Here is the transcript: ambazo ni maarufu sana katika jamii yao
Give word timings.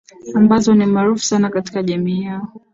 ambazo 0.35 0.75
ni 0.75 0.85
maarufu 0.85 1.23
sana 1.25 1.49
katika 1.49 1.83
jamii 1.83 2.21
yao 2.23 2.57